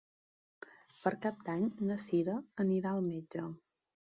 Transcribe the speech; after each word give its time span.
Per 1.03 1.11
Cap 1.27 1.45
d'Any 1.49 1.67
na 1.91 1.99
Sira 2.07 2.39
anirà 2.65 2.95
al 2.97 3.07
metge. 3.11 3.45